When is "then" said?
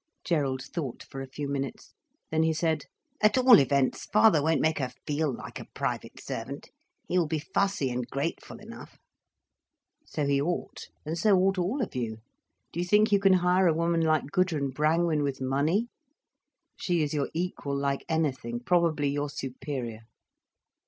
2.31-2.41